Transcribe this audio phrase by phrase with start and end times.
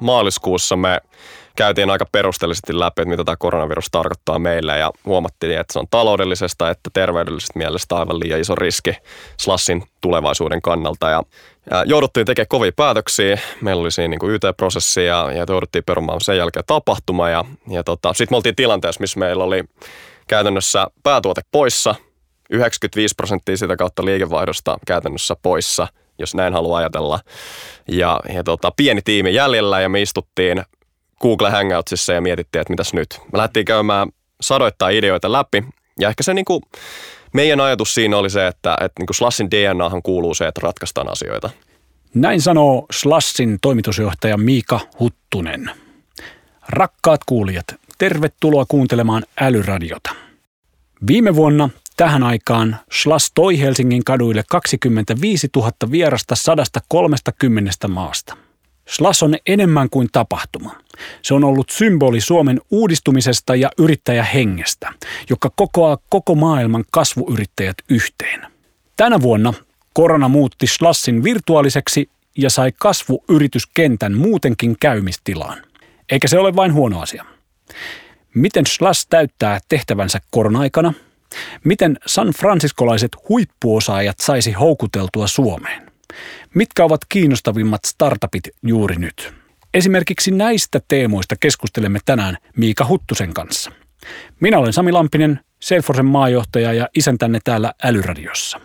[0.00, 1.00] Maaliskuussa me
[1.56, 5.86] käytiin aika perusteellisesti läpi, että mitä tämä koronavirus tarkoittaa meille ja huomattiin, että se on
[5.90, 8.96] taloudellisesta että terveydellisestä mielestä aivan liian iso riski
[9.40, 11.22] Slassin tulevaisuuden kannalta ja,
[11.70, 13.38] ja jouduttiin tekemään kovia päätöksiä.
[13.60, 18.12] Meillä oli siinä niin YT-prosessi ja, ja jouduttiin perumaan sen jälkeen tapahtuma ja, ja tota,
[18.12, 19.64] sitten me oltiin tilanteessa, missä meillä oli
[20.28, 21.94] käytännössä päätuote poissa,
[22.50, 27.20] 95 prosenttia sitä kautta liikevaihdosta käytännössä poissa, jos näin haluaa ajatella.
[27.88, 30.62] Ja, ja tota, pieni tiimi jäljellä ja me istuttiin
[31.22, 33.20] Google Hangoutsissa ja mietittiin, että mitäs nyt.
[33.32, 34.08] Me lähdettiin käymään
[34.40, 35.64] sadoittaa ideoita läpi
[36.00, 36.62] ja ehkä se niin kuin,
[37.32, 41.12] meidän ajatus siinä oli se, että, että niin kuin Slassin DNAhan kuuluu se, että ratkaistaan
[41.12, 41.50] asioita.
[42.14, 45.70] Näin sanoo Slassin toimitusjohtaja Miika Huttunen.
[46.68, 47.66] Rakkaat kuulijat,
[47.98, 50.10] tervetuloa kuuntelemaan Älyradiota.
[51.06, 58.36] Viime vuonna tähän aikaan Slass toi Helsingin kaduille 25 000 vierasta 130 maasta.
[58.88, 60.76] Slash on enemmän kuin tapahtuma.
[61.22, 64.92] Se on ollut symboli Suomen uudistumisesta ja yrittäjähengestä,
[65.30, 68.46] joka kokoaa koko maailman kasvuyrittäjät yhteen.
[68.96, 69.54] Tänä vuonna
[69.92, 75.62] korona muutti Slassin virtuaaliseksi ja sai kasvuyrityskentän muutenkin käymistilaan.
[76.12, 77.24] Eikä se ole vain huono asia.
[78.34, 80.92] Miten Slash täyttää tehtävänsä korona-aikana?
[81.64, 85.91] Miten San Franciskolaiset huippuosaajat saisi houkuteltua Suomeen?
[86.54, 89.32] Mitkä ovat kiinnostavimmat startupit juuri nyt?
[89.74, 93.72] Esimerkiksi näistä teemoista keskustelemme tänään Miika Huttusen kanssa.
[94.40, 98.60] Minä olen Sami Lampinen, Salesforcen maajohtaja ja isäntänne täällä Älyradiossa.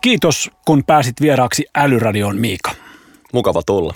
[0.00, 2.70] Kiitos, kun pääsit vieraaksi Älyradioon, Miika.
[3.32, 3.94] Mukava tulla.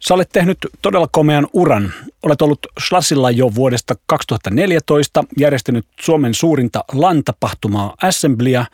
[0.00, 1.92] Sä olet tehnyt todella komean uran.
[2.22, 8.66] Olet ollut Slassilla jo vuodesta 2014, järjestänyt Suomen suurinta LAN-tapahtumaa Assemblyä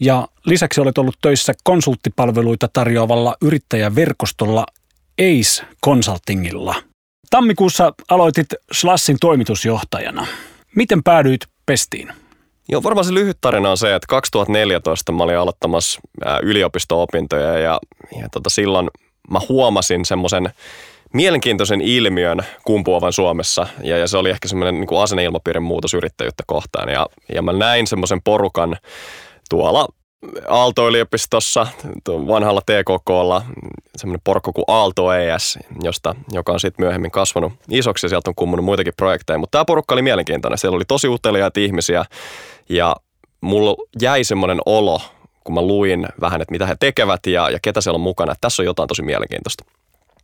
[0.00, 4.66] ja lisäksi olet ollut töissä konsulttipalveluita tarjoavalla yrittäjäverkostolla
[5.20, 6.74] ACE Consultingilla.
[7.30, 10.26] Tammikuussa aloitit Slassin toimitusjohtajana.
[10.76, 12.12] Miten päädyit pestiin?
[12.68, 16.00] Joo, varmaan se lyhyt tarina on se, että 2014 mä olin aloittamassa
[16.42, 17.80] yliopisto-opintoja ja,
[18.20, 18.90] ja tota, silloin–
[19.30, 20.50] mä huomasin semmoisen
[21.12, 26.88] mielenkiintoisen ilmiön kumpuavan Suomessa ja, ja se oli ehkä semmoinen niin asenneilmapiirin muutos yrittäjyyttä kohtaan
[26.88, 28.76] ja, ja mä näin semmoisen porukan
[29.50, 29.88] tuolla
[30.48, 31.66] Aalto-yliopistossa,
[32.08, 33.42] vanhalla TKKlla,
[33.96, 38.34] semmoinen porukka kuin Aalto ES, josta, joka on sitten myöhemmin kasvanut isoksi ja sieltä on
[38.34, 39.38] kummunut muitakin projekteja.
[39.38, 40.58] Mutta tämä porukka oli mielenkiintoinen.
[40.58, 42.04] Siellä oli tosi uteliaita ihmisiä
[42.68, 42.96] ja
[43.40, 45.00] mulla jäi semmoinen olo,
[45.48, 48.40] kun mä luin vähän, että mitä he tekevät ja, ja ketä siellä on mukana, että
[48.40, 49.64] tässä on jotain tosi mielenkiintoista.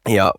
[0.08, 0.32] Ja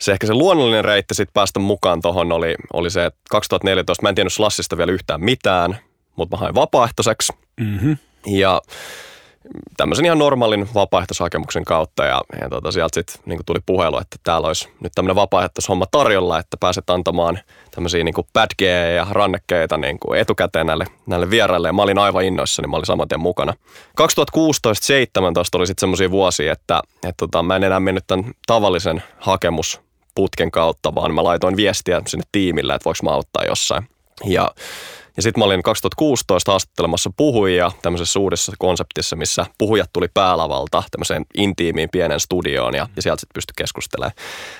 [0.00, 4.08] se ehkä se luonnollinen reitti sitten päästä mukaan tuohon oli, oli se, että 2014 mä
[4.08, 5.78] en tiennyt Slassista vielä yhtään mitään,
[6.16, 7.32] mutta mä hain vapaaehtoiseksi.
[7.60, 7.96] Mm-hmm.
[8.26, 8.62] Ja
[9.76, 14.46] tämmöisen ihan normaalin vapaaehtoishakemuksen kautta ja, ja tota, sieltä sitten niin tuli puhelu, että täällä
[14.46, 17.38] olisi nyt tämmöinen vapaaehtoishomma tarjolla, että pääset antamaan
[17.70, 22.62] tämmöisiä niin badgeja ja rannekkeita niin etukäteen näille, näille vieraille ja mä olin aivan innoissa,
[22.62, 23.54] niin mä olin saman tien mukana.
[24.00, 24.04] 2016-2017
[25.54, 30.94] oli sitten semmoisia vuosia, että, että tota, mä en enää mennyt tämän tavallisen hakemusputken kautta,
[30.94, 33.88] vaan mä laitoin viestiä sinne tiimille, että voiko mä auttaa jossain.
[34.24, 34.50] Ja
[35.18, 41.26] ja sitten mä olin 2016 haastattelemassa puhujia tämmöisessä uudessa konseptissa, missä puhujat tuli päälavalta tämmöiseen
[41.36, 44.12] intiimiin pienen studioon ja, ja sieltä sitten pystyi keskustelemaan.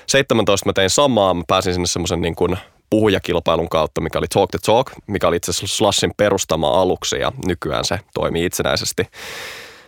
[0.06, 2.58] 17 mä tein samaa, mä pääsin sinne semmoisen niin kuin
[2.90, 7.32] puhujakilpailun kautta, mikä oli Talk the Talk, mikä oli itse asiassa Slashin perustama aluksi ja
[7.46, 9.02] nykyään se toimii itsenäisesti.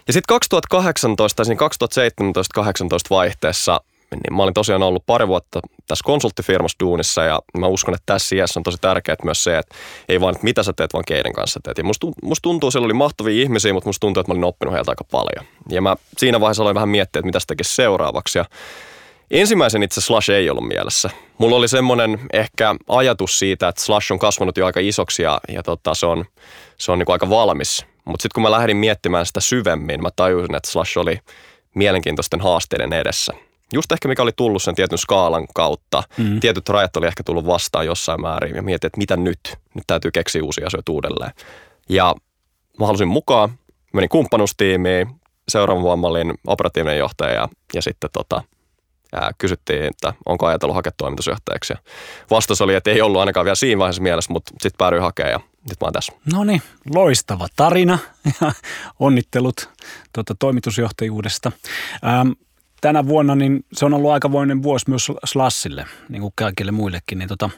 [0.07, 1.61] Ja sitten 2018 tai siinä
[2.63, 2.67] 2017-2018
[3.11, 3.81] vaihteessa
[4.11, 8.37] niin mä olin tosiaan ollut pari vuotta tässä konsulttifirmassa duunissa ja mä uskon, että tässä
[8.37, 9.75] iässä on tosi tärkeää myös se, että
[10.09, 11.79] ei vaan, että mitä sä teet, vaan keiden kanssa teet.
[11.79, 14.75] Ja musta, musta tuntuu, siellä oli mahtavia ihmisiä, mutta musta tuntuu, että mä olin oppinut
[14.75, 15.47] heiltä aika paljon.
[15.69, 18.39] Ja mä siinä vaiheessa aloin vähän miettiä, että mitä tekisi seuraavaksi.
[18.39, 18.45] Ja
[19.31, 21.11] Ensimmäisen itse Slash ei ollut mielessä.
[21.39, 25.63] Mulla oli semmoinen ehkä ajatus siitä, että Slash on kasvanut jo aika isoksi ja, ja
[25.63, 26.25] tota, se on,
[26.77, 27.87] se on niin aika valmis.
[28.05, 31.19] Mutta sitten kun mä lähdin miettimään sitä syvemmin, mä tajusin, että Slash oli
[31.75, 33.33] mielenkiintoisten haasteiden edessä–
[33.73, 36.03] just ehkä mikä oli tullut sen tietyn skaalan kautta.
[36.17, 36.41] Mm.
[36.41, 39.41] Tietyt rajat oli ehkä tullut vastaan jossain määrin ja mietin, että mitä nyt?
[39.75, 41.33] Nyt täytyy keksiä uusia asioita uudelleen.
[41.89, 42.15] Ja
[42.79, 43.51] mä halusin mukaan,
[43.93, 45.07] menin kumppanuustiimiin,
[45.49, 48.43] seuraavan vuonna olin operatiivinen johtaja ja, ja sitten tota,
[49.13, 51.73] ää, kysyttiin, että onko ajatellut hakea toimitusjohtajaksi.
[51.73, 51.79] Ja
[52.31, 55.41] vastaus oli, että ei ollut ainakaan vielä siinä vaiheessa mielessä, mutta sitten päädyin hakemaan ja
[55.69, 56.13] nyt mä oon tässä.
[56.33, 56.63] No niin,
[56.95, 57.99] loistava tarina
[58.41, 58.53] ja
[58.99, 59.71] onnittelut
[60.13, 61.53] tuota, toimitusjohtajuudesta.
[62.07, 62.31] Ähm,
[62.81, 67.19] tänä vuonna niin se on ollut aikamoinen vuosi myös Slassille, niin kuin kaikille muillekin.
[67.19, 67.51] Niin tota,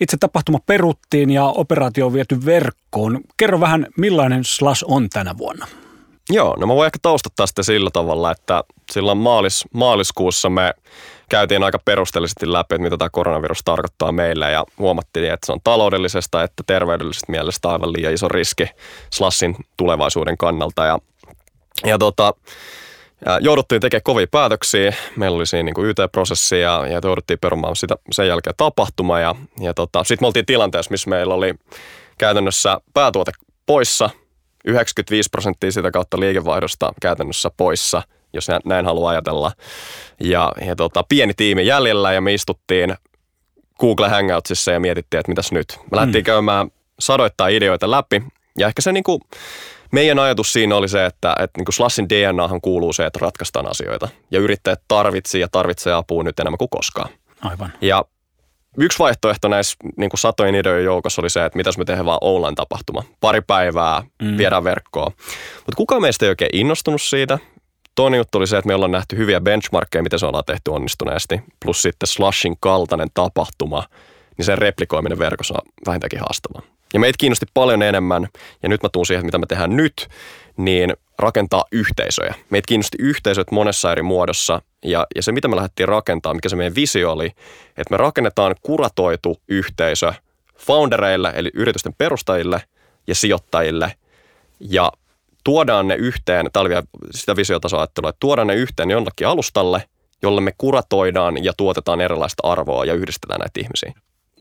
[0.00, 3.20] itse tapahtuma peruttiin ja operaatio on viety verkkoon.
[3.36, 5.66] Kerro vähän, millainen Slash on tänä vuonna?
[6.30, 10.74] Joo, no mä voin ehkä taustattaa sitä sillä tavalla, että silloin maalis, maaliskuussa me
[11.28, 15.60] käytiin aika perusteellisesti läpi, että mitä tämä koronavirus tarkoittaa meille ja huomattiin, että se on
[15.64, 18.66] taloudellisesta että terveydellisestä mielestä aivan liian iso riski
[19.10, 20.84] Slassin tulevaisuuden kannalta.
[20.84, 20.98] Ja,
[21.84, 22.34] ja tota,
[23.26, 24.94] ja jouduttiin tekemään kovia päätöksiä.
[25.16, 29.20] Meillä oli siinä niin YT-prosessi ja, ja jouduttiin perumaan sitä, sen jälkeen tapahtuma.
[29.20, 31.54] Ja, ja tota, sitten me oltiin tilanteessa, missä meillä oli
[32.18, 33.32] käytännössä päätuote
[33.66, 34.10] poissa,
[34.64, 38.02] 95 prosenttia sitä kautta liikevaihdosta käytännössä poissa,
[38.32, 39.52] jos näin haluaa ajatella.
[40.20, 42.94] Ja, ja tota, pieni tiimi jäljellä ja me istuttiin
[43.80, 45.78] Google Hangoutsissa ja mietittiin, että mitäs nyt.
[45.90, 46.26] Me lähdettiin mm.
[46.26, 48.22] käymään sadoittaa ideoita läpi
[48.58, 49.20] ja ehkä se niin kuin,
[49.92, 53.70] meidän ajatus siinä oli se, että, että niin kuin Slashin DNAhan kuuluu se, että ratkaistaan
[53.70, 54.08] asioita.
[54.30, 57.08] Ja yrittäjät tarvitsi ja tarvitsee apua nyt enemmän kuin koskaan.
[57.42, 57.72] Aivan.
[57.80, 58.04] Ja
[58.78, 62.18] yksi vaihtoehto näissä niin kuin satojen ideoiden joukossa oli se, että mitäs me tehdään vaan
[62.20, 63.02] online-tapahtuma.
[63.20, 64.38] Pari päivää, mm.
[64.38, 65.12] viedään verkkoon.
[65.56, 67.38] Mutta kukaan meistä ei oikein innostunut siitä.
[67.94, 71.40] Toinen juttu oli se, että me ollaan nähty hyviä benchmarkkeja, miten se ollaan tehty onnistuneesti.
[71.64, 73.84] Plus sitten Slashin kaltainen tapahtuma,
[74.38, 76.62] niin sen replikoiminen verkossa on vähintäänkin haastavaa.
[76.92, 78.28] Ja meitä kiinnosti paljon enemmän,
[78.62, 80.08] ja nyt mä tuun siihen, mitä me tehdään nyt,
[80.56, 82.34] niin rakentaa yhteisöjä.
[82.50, 86.56] Meitä kiinnosti yhteisöt monessa eri muodossa, ja, ja se mitä me lähdettiin rakentamaan, mikä se
[86.56, 87.26] meidän visio oli,
[87.66, 90.12] että me rakennetaan kuratoitu yhteisö
[90.58, 92.62] foundereille, eli yritysten perustajille
[93.06, 93.92] ja sijoittajille,
[94.60, 94.92] ja
[95.44, 99.84] tuodaan ne yhteen, tämä oli vielä sitä visiotasoajattelua, että tuodaan ne yhteen jonnekin alustalle,
[100.22, 103.92] jolle me kuratoidaan ja tuotetaan erilaista arvoa ja yhdistetään näitä ihmisiä.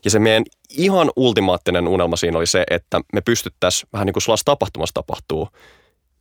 [0.06, 4.24] Ja se meidän ihan ultimaattinen unelma siinä oli se, että me pystyttäisiin, vähän niin kuin
[4.24, 5.50] sulla tapahtumassa tapahtuu,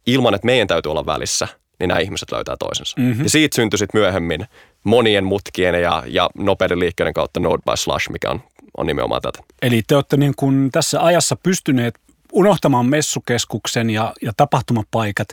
[0.07, 1.49] ilman että meidän täytyy olla välissä,
[1.81, 2.97] niin nämä ihmiset löytää toisensa.
[3.01, 3.23] Mm-hmm.
[3.23, 4.47] Ja siitä syntyi sitten myöhemmin
[4.85, 8.41] monien mutkien ja, ja nopeiden liikkeiden kautta Node by Slash, mikä on,
[8.77, 9.39] on nimenomaan tätä.
[9.63, 11.95] Eli te olette niin kuin tässä ajassa pystyneet
[12.33, 15.29] unohtamaan messukeskuksen ja, ja tapahtumapaikat.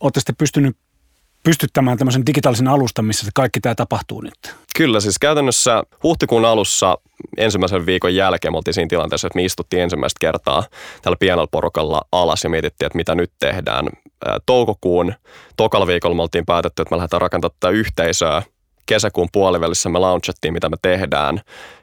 [0.00, 0.76] Olette sitten pystynyt
[1.46, 4.54] pystyttämään tämmöisen digitaalisen alustan, missä kaikki tämä tapahtuu nyt?
[4.76, 6.98] Kyllä, siis käytännössä huhtikuun alussa
[7.36, 10.64] ensimmäisen viikon jälkeen me oltiin siinä tilanteessa, että me istuttiin ensimmäistä kertaa
[11.02, 13.88] tällä pienellä porukalla alas ja mietittiin, että mitä nyt tehdään.
[14.46, 15.14] Toukokuun
[15.56, 18.42] tokalla viikolla me oltiin päätetty, että me lähdetään rakentamaan tätä yhteisöä.
[18.86, 21.40] Kesäkuun puolivälissä me launchattiin, mitä me tehdään.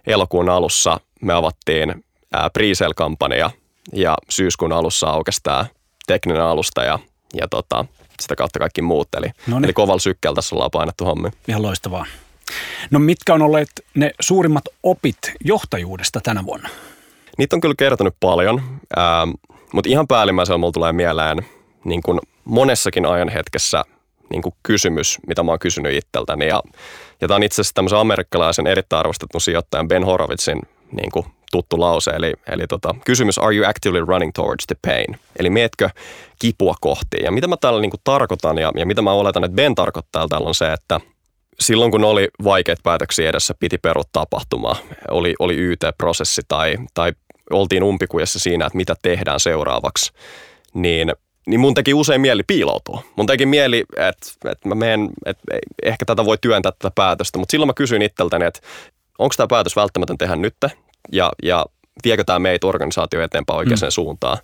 [0.08, 2.06] Elokuun alussa me avattiin
[2.54, 3.50] pre-sale-kampanja
[3.94, 5.66] ja syyskuun alussa aukesi tämä
[6.08, 7.00] tekninen alusta ja,
[7.34, 7.86] ja tota,
[8.20, 9.08] sitä kautta kaikki muut.
[9.18, 9.66] Eli, Noniin.
[9.66, 11.30] eli kovalla sykkeellä tässä ollaan painettu hommi.
[11.48, 12.06] Ihan loistavaa.
[12.92, 16.70] No mitkä on olleet ne suurimmat opit johtajuudesta tänä vuonna?
[17.38, 18.62] Niitä on kyllä kertonut paljon,
[18.98, 19.30] ähm,
[19.74, 21.38] mutta ihan päällimmäisenä mulla tulee mieleen
[21.84, 23.84] niin kuin monessakin ajan hetkessä
[24.30, 26.48] niin kuin kysymys, mitä mä oon kysynyt itseltäni.
[26.48, 26.62] Ja,
[27.22, 30.62] ja tämä on itse asiassa tämmöisen amerikkalaisen erittäin arvostetun sijoittajan Ben Horowitzin
[30.96, 35.20] niin kuin tuttu lause, eli, eli tota, kysymys, are you actively running towards the pain?
[35.40, 35.90] Eli mietkö
[36.40, 37.18] kipua kohti?
[37.24, 40.28] Ja mitä mä täällä niin kuin tarkoitan ja, ja mitä mä oletan, että Ben tarkoittaa
[40.28, 41.00] täällä on se, että
[41.60, 44.76] silloin kun oli vaikeat päätöksiä edessä, piti peruttaa tapahtumaa,
[45.12, 47.14] oli, oli YT-prosessi tai, tai
[47.52, 50.12] oltiin umpikujassa siinä, että mitä tehdään seuraavaksi,
[50.74, 51.14] niin
[51.48, 53.04] niin mun teki usein mieli piiloutua.
[53.16, 55.44] Mun teki mieli, että, että mä menen, että
[55.84, 58.60] ehkä tätä voi työntää tätä päätöstä, mutta silloin mä kysyin itseltäni, että
[59.20, 60.56] onko tämä päätös välttämätön tehdä nyt
[61.12, 61.66] ja, ja
[62.04, 63.90] viekö tämä meitä organisaatio eteenpäin oikeaan mm.
[63.90, 64.38] suuntaan.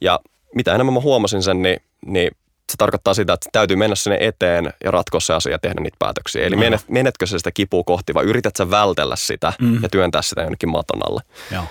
[0.00, 0.20] Ja
[0.54, 2.30] mitä enemmän mä huomasin sen, niin, niin
[2.70, 5.96] se tarkoittaa sitä, että täytyy mennä sinne eteen ja ratkoa se asia ja tehdä niitä
[5.98, 6.46] päätöksiä.
[6.46, 9.82] Eli menet, menetkö se sitä kipua kohti vai yrität sä vältellä sitä mm.
[9.82, 11.20] ja työntää sitä jonnekin maton alle.
[11.52, 11.64] Joo.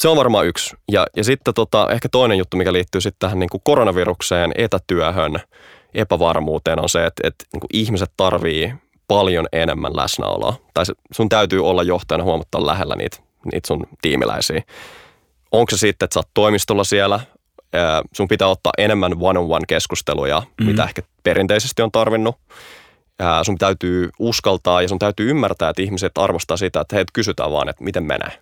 [0.00, 0.76] Se on varmaan yksi.
[0.92, 5.40] Ja, ja sitten tota, ehkä toinen juttu, mikä liittyy sitten tähän niin kuin koronavirukseen, etätyöhön,
[5.94, 8.74] epävarmuuteen on se, että, että niin kuin ihmiset tarvii
[9.08, 10.54] paljon enemmän läsnäoloa.
[10.74, 13.16] Tai sun täytyy olla johtajana huomattavan lähellä niitä,
[13.52, 14.62] niitä sun tiimiläisiä.
[15.52, 17.20] Onko se sitten, että sä oot toimistolla siellä,
[18.12, 20.66] sun pitää ottaa enemmän one-on-one keskusteluja, mm-hmm.
[20.66, 22.36] mitä ehkä perinteisesti on tarvinnut.
[23.42, 27.68] Sun täytyy uskaltaa ja sun täytyy ymmärtää, että ihmiset arvostaa sitä, että heitä kysytään vaan,
[27.68, 28.38] että miten menee.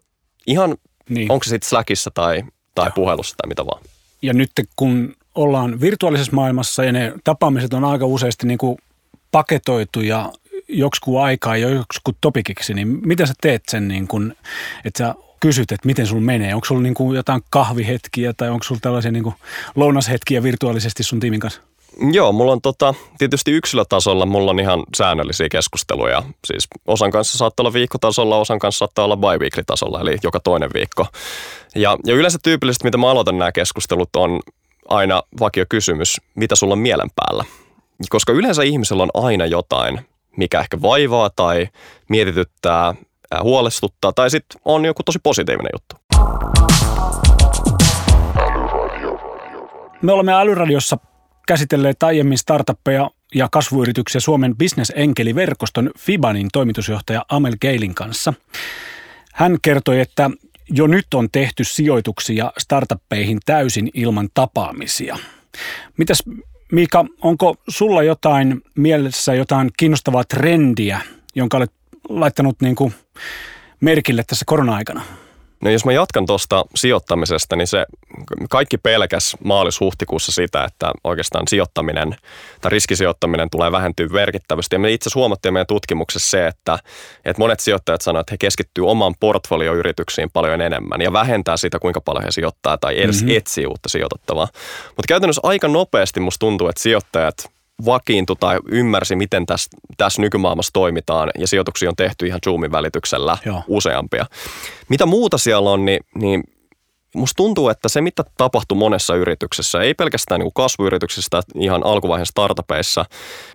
[0.47, 0.77] Ihan,
[1.09, 1.33] niin.
[1.33, 2.43] onko se sitten Slackissa tai,
[2.75, 3.83] tai puhelussa tai mitä vaan.
[4.23, 8.79] Ja nyt kun ollaan virtuaalisessa maailmassa ja ne tapaamiset on aika useasti niin kuin
[9.31, 10.01] paketoitu
[10.69, 14.35] ja joksikin aikaa ja joksikin topikiksi, niin miten sä teet sen, niin kun,
[14.85, 16.55] että sä kysyt, että miten sulla menee?
[16.55, 19.35] Onko sulla niin jotain kahvihetkiä tai onko sulla tällaisia niin
[19.77, 21.61] lounashetkiä virtuaalisesti sun tiimin kanssa?
[22.13, 26.23] Joo, mulla on tota, tietysti yksilötasolla mulla on ihan säännöllisiä keskusteluja.
[26.47, 31.07] Siis osan kanssa saattaa olla viikkotasolla, osan kanssa saattaa olla bi-weekly-tasolla, eli joka toinen viikko.
[31.75, 34.41] Ja, ja yleensä tyypillisesti, mitä mä aloitan nämä keskustelut, on
[34.89, 37.45] aina vakio kysymys, mitä sulla on mielen päällä.
[38.09, 40.01] Koska yleensä ihmisellä on aina jotain,
[40.37, 41.69] mikä ehkä vaivaa tai
[42.09, 42.95] mietityttää,
[43.43, 45.97] huolestuttaa tai sitten on joku tosi positiivinen juttu.
[50.03, 50.99] Me olemme Älyradiossa
[51.49, 58.35] käsitelleet aiemmin startuppeja ja kasvuyrityksiä Suomen bisnesenkeliverkoston Fibanin toimitusjohtaja Amel Keilin kanssa.
[59.35, 60.31] Hän kertoi, että
[60.71, 65.19] jo nyt on tehty sijoituksia startuppeihin täysin ilman tapaamisia.
[65.99, 66.23] Mitäs
[66.73, 71.01] Miika, onko sulla jotain mielessä jotain kiinnostavaa trendiä,
[71.35, 71.73] jonka olet
[72.09, 72.95] laittanut niin kuin
[73.81, 75.03] merkille tässä korona-aikana?
[75.65, 77.87] No jos mä jatkan tuosta sijoittamisesta, niin se
[78.51, 82.17] kaikki pelkäs maalis-huhtikuussa sitä, että oikeastaan sijoittaminen
[82.61, 84.75] tai riskisijoittaminen tulee vähentyä merkittävästi.
[84.75, 86.79] Ja me itse huomattiin meidän tutkimuksessa se, että,
[87.25, 92.01] että monet sijoittajat sanovat, että he keskittyy omaan portfolioyrityksiin paljon enemmän ja vähentää sitä, kuinka
[92.01, 93.37] paljon he sijoittaa tai edes mm-hmm.
[93.37, 94.49] etsii uutta sijoitettavaa.
[94.87, 97.54] Mutta käytännössä aika nopeasti musta tuntuu, että sijoittajat
[97.85, 103.39] vakiintui tai ymmärsi, miten tässä, tässä nykymaailmassa toimitaan ja sijoituksia on tehty ihan Zoomin välityksellä
[103.47, 103.63] Joo.
[103.69, 104.27] useampia.
[104.89, 106.45] Mitä muuta siellä on, niin, niin
[107.15, 113.05] musta tuntuu, että se mitä tapahtui monessa yrityksessä, ei pelkästään niin kasvuyrityksistä ihan alkuvaiheen startupeissa,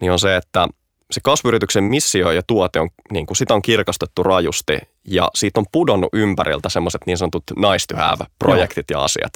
[0.01, 0.67] niin on se, että
[1.11, 5.65] se kasvuyrityksen missio ja tuote on, niin kuin sitä on kirkastettu rajusti ja siitä on
[5.71, 9.01] pudonnut ympäriltä semmoiset niin sanotut nice to have projektit Joo.
[9.01, 9.33] ja asiat.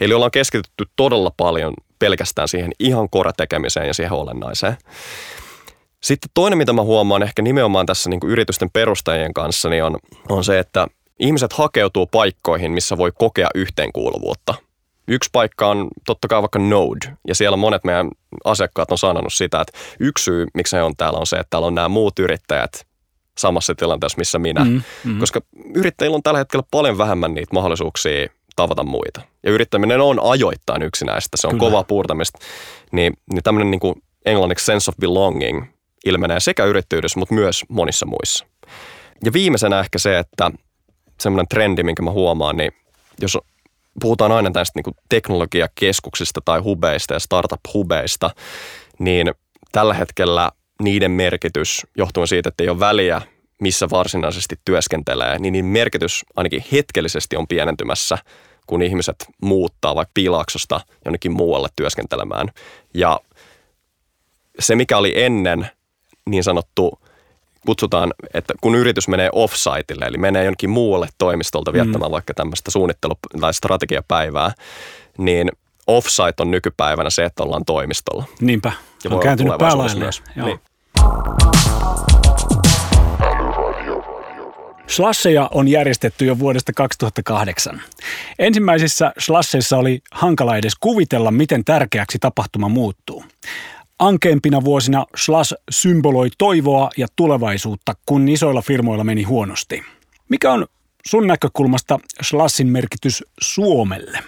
[0.00, 4.76] Eli ollaan keskitytty todella paljon pelkästään siihen ihan koretekemiseen ja siihen olennaiseen.
[6.02, 9.96] Sitten toinen, mitä mä huomaan ehkä nimenomaan tässä niin kuin yritysten perustajien kanssa, niin on,
[10.28, 10.86] on se, että
[11.18, 14.54] ihmiset hakeutuu paikkoihin, missä voi kokea yhteenkuuluvuutta.
[15.08, 18.10] Yksi paikka on totta kai vaikka Node, ja siellä monet meidän
[18.44, 21.66] asiakkaat on sanonut sitä, että yksi syy, miksi he on täällä, on se, että täällä
[21.66, 22.86] on nämä muut yrittäjät
[23.38, 24.64] samassa tilanteessa, missä minä.
[24.64, 25.18] Mm, mm.
[25.18, 25.40] Koska
[25.74, 28.28] yrittäjillä on tällä hetkellä paljon vähemmän niitä mahdollisuuksia
[28.60, 29.20] tavata muita.
[29.42, 31.70] Ja yrittäminen on ajoittain yksinäistä, se on Kyllä.
[31.70, 32.38] kova puurtamista.
[32.92, 35.64] Niin, niin tämmöinen niin kuin englanniksi sense of belonging
[36.04, 38.46] ilmenee sekä yrittäjyydessä, mutta myös monissa muissa.
[39.24, 40.50] Ja viimeisenä ehkä se, että
[41.20, 42.72] semmoinen trendi, minkä mä huomaan, niin
[43.20, 43.38] jos
[44.00, 48.30] puhutaan aina tästä niin teknologiakeskuksista tai hubeista ja startup-hubeista,
[48.98, 49.32] niin
[49.72, 50.50] tällä hetkellä
[50.82, 53.22] niiden merkitys, johtuen siitä, että ei ole väliä,
[53.60, 58.18] missä varsinaisesti työskentelee, niin niin merkitys ainakin hetkellisesti on pienentymässä,
[58.70, 62.48] kun ihmiset muuttaa vaikka piilaaksosta jonnekin muualle työskentelemään.
[62.94, 63.20] Ja
[64.58, 65.70] se, mikä oli ennen
[66.28, 67.00] niin sanottu,
[67.66, 72.12] kutsutaan, että kun yritys menee offsiteille, eli menee jonnekin muualle toimistolta viettämään mm.
[72.12, 74.52] vaikka tämmöistä suunnittelu- tai strategiapäivää,
[75.18, 75.50] niin
[75.86, 78.24] offsite on nykypäivänä se, että ollaan toimistolla.
[78.40, 78.72] Niinpä,
[79.04, 80.12] ja on kääntynyt päälailleen.
[80.44, 80.60] Niin.
[84.90, 87.82] Slasseja on järjestetty jo vuodesta 2008.
[88.38, 93.24] Ensimmäisissä slasseissa oli hankala edes kuvitella, miten tärkeäksi tapahtuma muuttuu.
[93.98, 99.82] Ankeimpina vuosina Slash symboloi toivoa ja tulevaisuutta, kun isoilla firmoilla meni huonosti.
[100.28, 100.66] Mikä on
[101.06, 104.18] sun näkökulmasta Slashin merkitys Suomelle?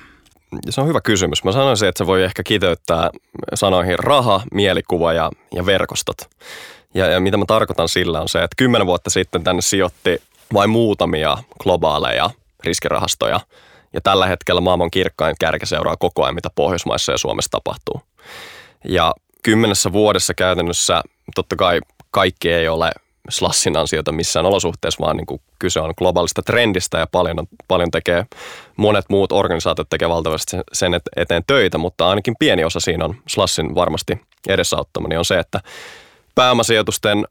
[0.71, 1.45] Se on hyvä kysymys.
[1.45, 3.11] Mä sanoisin, että se voi ehkä kiteyttää
[3.55, 6.17] sanoihin raha, mielikuva ja, ja verkostot.
[6.95, 10.23] Ja, ja mitä mä tarkoitan sillä on se, että kymmenen vuotta sitten tänne sijoitti
[10.53, 12.31] vain muutamia globaaleja
[12.65, 13.41] riskirahastoja.
[13.93, 18.03] Ja tällä hetkellä maailman kirkkain kärki seuraa koko ajan, mitä Pohjoismaissa ja Suomessa tapahtuu.
[18.85, 21.03] Ja kymmenessä vuodessa käytännössä
[21.35, 21.81] totta kai
[22.11, 22.93] kaikki ei ole
[23.31, 27.37] slassin ansiota missään olosuhteessa, vaan niin kuin kyse on globaalista trendistä ja paljon,
[27.69, 28.27] paljon tekee,
[28.77, 33.75] monet muut organisaatiot tekee valtavasti sen eteen töitä, mutta ainakin pieni osa siinä on slassin
[33.75, 35.61] varmasti edesauttama, niin on se, että
[36.35, 37.27] pääomasijoitusten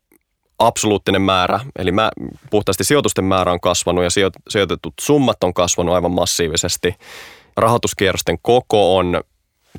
[0.68, 2.12] absoluuttinen määrä, eli mä,
[2.50, 4.10] puhtaasti sijoitusten määrä on kasvanut ja
[4.50, 6.96] sijoitetut summat on kasvanut aivan massiivisesti.
[7.58, 9.22] Rahoituskierrosten koko on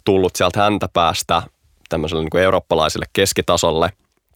[0.05, 1.43] tullut sieltä häntä päästä
[1.89, 3.93] tämmöiselle niin kuin eurooppalaiselle keskitasolle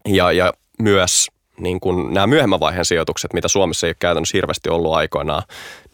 [0.09, 1.29] ja, ja myös
[1.61, 5.43] niin kuin nämä myöhemmän vaiheen sijoitukset, mitä Suomessa ei ole käytännössä hirveästi ollut aikoinaan,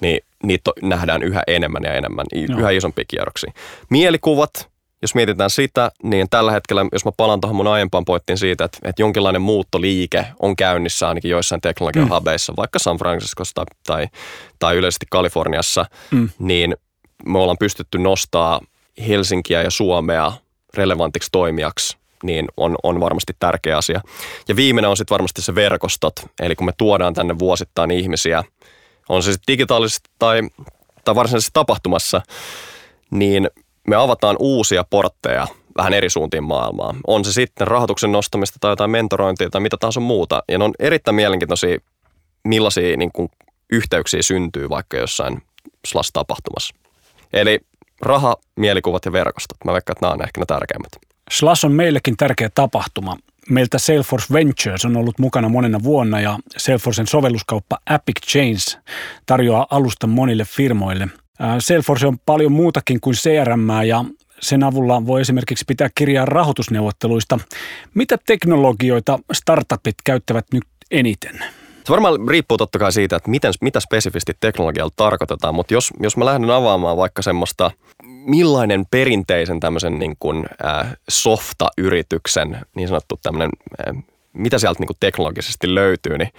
[0.00, 2.59] niin niitä nähdään yhä enemmän ja enemmän, Joo.
[2.59, 3.52] yhä isompia kierroksia.
[3.90, 4.71] Mielikuvat,
[5.02, 8.78] jos mietitään sitä, niin tällä hetkellä, jos mä palaan tuohon mun aiempaan poittiin siitä, että,
[8.85, 12.56] että jonkinlainen muuttoliike on käynnissä ainakin joissain teknologian mm.
[12.56, 14.06] vaikka San Franciscossa tai, tai,
[14.59, 16.28] tai yleisesti Kaliforniassa, mm.
[16.38, 16.76] niin
[17.26, 18.61] me ollaan pystytty nostaa
[19.09, 20.32] Helsinkiä ja Suomea
[20.75, 24.00] relevantiksi toimijaksi niin on, on varmasti tärkeä asia.
[24.49, 28.44] Ja viimeinen on sitten varmasti se verkostot, eli kun me tuodaan tänne vuosittain ihmisiä,
[29.09, 30.40] on se sitten digitaalisesti tai,
[31.04, 32.23] tai varsinaisessa tapahtumassa,
[33.11, 33.50] niin
[33.88, 35.46] me avataan uusia portteja
[35.76, 36.94] vähän eri suuntiin maailmaa.
[37.06, 40.42] On se sitten rahoituksen nostamista tai jotain mentorointia tai mitä tahansa muuta.
[40.48, 41.78] Ja ne on erittäin mielenkiintoisia,
[42.44, 43.28] millaisia niin kuin,
[43.72, 45.42] yhteyksiä syntyy vaikka jossain
[45.86, 46.74] Slash-tapahtumassa.
[47.32, 47.60] Eli
[48.02, 49.56] raha, mielikuvat ja verkostot.
[49.64, 50.92] Mä veikkaan, että nämä on ehkä ne tärkeimmät.
[51.30, 53.16] Slash on meillekin tärkeä tapahtuma.
[53.50, 58.78] Meiltä Salesforce Ventures on ollut mukana monena vuonna ja Salesforcen sovelluskauppa Epic Chains
[59.26, 61.08] tarjoaa alustan monille firmoille.
[61.58, 64.04] Salesforce on paljon muutakin kuin CRM ja
[64.40, 67.38] sen avulla voi esimerkiksi pitää kirjaa rahoitusneuvotteluista.
[67.94, 71.44] Mitä teknologioita startupit käyttävät nyt eniten?
[71.84, 76.16] Se varmaan riippuu totta kai siitä, että miten, mitä spesifisti teknologialla tarkoitetaan, mutta jos, jos
[76.16, 77.70] mä lähden avaamaan vaikka semmoista,
[78.04, 83.50] millainen perinteisen tämmöisen niin kuin, äh, softa-yrityksen niin sanottu tämmöinen,
[83.88, 86.30] äh, mitä sieltä niin kuin teknologisesti löytyy, niin,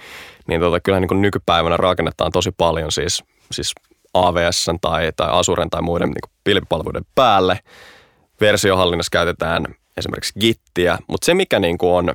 [0.48, 3.72] niin tota, kyllä niin kuin nykypäivänä rakennetaan tosi paljon siis, siis
[4.14, 7.58] AVS tai, tai Azuren tai muiden niin pilvipalveluiden päälle.
[8.40, 9.64] Versiohallinnassa käytetään
[9.96, 12.14] esimerkiksi Gittiä, mutta se mikä niin kuin on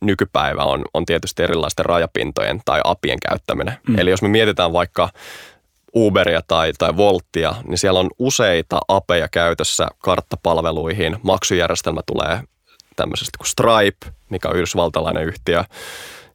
[0.00, 3.74] nykypäivä on, on tietysti erilaisten rajapintojen tai apien käyttäminen.
[3.88, 3.98] Mm.
[3.98, 5.08] Eli jos me mietitään vaikka
[5.96, 11.16] Uberia tai, tai Volttia, niin siellä on useita apeja käytössä karttapalveluihin.
[11.22, 12.40] Maksujärjestelmä tulee
[12.96, 15.64] tämmöisestä kuin Stripe, mikä on yhdysvaltalainen yhtiö.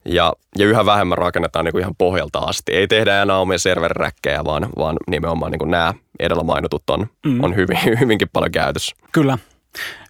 [0.07, 2.73] Ja, ja yhä vähemmän rakennetaan niin kuin ihan pohjalta asti.
[2.73, 7.43] Ei tehdä enää omia serveriräkkejä, vaan, vaan nimenomaan niin kuin nämä edellä mainitut on, mm.
[7.43, 8.95] on hyvin, hyvinkin paljon käytössä.
[9.11, 9.37] Kyllä.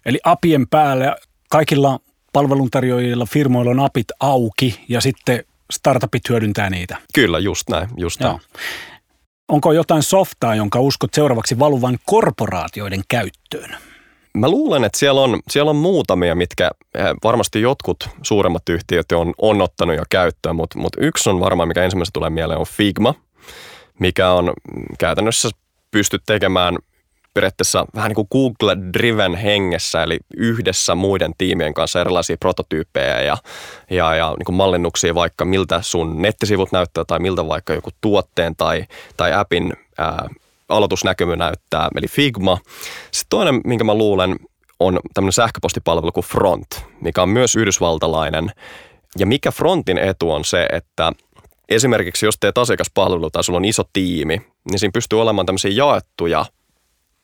[0.06, 1.16] Eli apien päälle
[1.50, 2.00] kaikilla
[2.32, 6.96] palveluntarjoajilla, firmoilla on apit auki ja sitten startupit hyödyntää niitä.
[7.14, 7.88] Kyllä, just näin.
[7.96, 8.40] Just näin.
[9.48, 13.76] Onko jotain softaa, jonka uskot seuraavaksi valuvan korporaatioiden käyttöön?
[14.34, 19.34] Mä luulen, että siellä on, siellä on muutamia, mitkä eh, varmasti jotkut suuremmat yhtiöt on,
[19.38, 23.14] on ottanut jo käyttöön, mutta, mutta yksi on varmaan, mikä ensimmäisenä tulee mieleen, on Figma,
[23.98, 24.52] mikä on
[24.98, 25.48] käytännössä
[25.90, 26.76] pystyt tekemään
[27.34, 33.36] periaatteessa vähän niin kuin Google-driven hengessä, eli yhdessä muiden tiimien kanssa erilaisia prototyyppejä ja,
[33.90, 38.56] ja, ja niin kuin mallinnuksia vaikka miltä sun nettisivut näyttää tai miltä vaikka joku tuotteen
[38.56, 38.84] tai,
[39.16, 40.28] tai appin ää,
[40.68, 42.58] aloitusnäkymä näyttää, eli Figma.
[43.10, 44.36] Sitten toinen, minkä mä luulen,
[44.80, 46.66] on tämmöinen sähköpostipalvelu kuin Front,
[47.00, 48.50] mikä on myös yhdysvaltalainen.
[49.18, 51.12] Ja mikä Frontin etu on se, että
[51.68, 56.44] esimerkiksi jos teet asiakaspalvelu tai sulla on iso tiimi, niin siinä pystyy olemaan tämmöisiä jaettuja–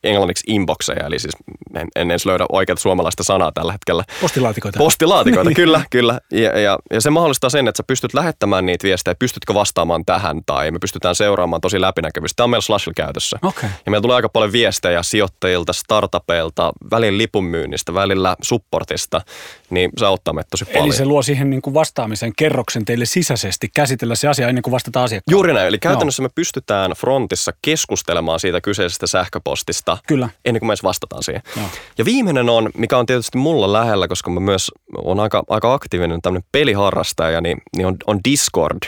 [0.05, 1.33] englanniksi inboxeja, eli siis
[1.75, 4.03] en, en edes löydä oikeaa suomalaista sanaa tällä hetkellä.
[4.21, 4.77] Postilaatikoita.
[4.77, 5.55] Postilaatikoita, niin.
[5.55, 6.19] kyllä, kyllä.
[6.31, 10.41] Ja, ja, ja se mahdollistaa sen, että sä pystyt lähettämään niitä viestejä, pystytkö vastaamaan tähän,
[10.45, 12.35] tai me pystytään seuraamaan tosi läpinäkyvistä.
[12.35, 13.39] Tämä on meillä Slashilla käytössä.
[13.41, 13.69] Okay.
[13.85, 19.21] Ja meillä tulee aika paljon viestejä sijoittajilta, startupeilta, välillä lipunmyynnistä, välillä supportista,
[19.69, 20.85] niin se auttaa meitä tosi paljon.
[20.85, 24.71] Eli se luo siihen niin kuin vastaamisen kerroksen teille sisäisesti, käsitellä se asia ennen kuin
[24.71, 25.35] vastataan asiakkaalle.
[25.35, 26.25] Juuri näin, eli käytännössä no.
[26.25, 30.29] me pystytään frontissa keskustelemaan siitä kyseisestä sähköpostista Kyllä.
[30.45, 31.41] ennen kuin me edes vastataan siihen.
[31.55, 31.61] No.
[31.97, 36.21] Ja viimeinen on, mikä on tietysti mulla lähellä, koska mä myös on aika, aika aktiivinen
[36.21, 38.79] tämmöinen peliharrastaja, niin, niin on, on Discord.